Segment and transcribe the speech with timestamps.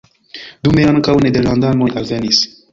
[0.67, 2.45] Dume ankaŭ nederlandanoj alvenis.